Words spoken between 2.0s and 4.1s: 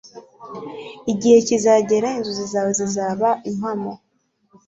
inzozi zawe zizaba impamo